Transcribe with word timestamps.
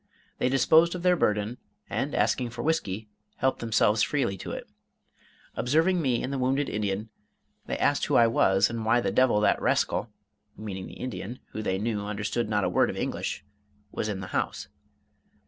They 0.39 0.49
disposed 0.49 0.95
of 0.95 1.03
their 1.03 1.15
burden, 1.15 1.59
and 1.87 2.15
asking 2.15 2.49
for 2.49 2.63
whisky, 2.63 3.07
helped 3.35 3.59
themselves 3.59 4.01
freely 4.01 4.35
to 4.39 4.49
it. 4.49 4.67
Observing 5.53 6.01
me 6.01 6.23
and 6.23 6.33
the 6.33 6.39
wounded 6.39 6.69
Indian, 6.69 7.09
they 7.67 7.77
asked 7.77 8.05
who 8.07 8.15
I 8.15 8.25
was, 8.25 8.67
and 8.67 8.83
why 8.83 8.99
the 8.99 9.11
devil 9.11 9.39
that 9.41 9.61
rascal 9.61 10.09
(meaning 10.57 10.87
the 10.87 10.93
Indian, 10.95 11.37
who, 11.51 11.61
they 11.61 11.77
knew, 11.77 12.03
understood 12.03 12.49
not 12.49 12.63
a 12.63 12.67
word 12.69 12.89
of 12.89 12.97
English) 12.97 13.45
was 13.91 14.09
in 14.09 14.21
the 14.21 14.27
house. 14.33 14.69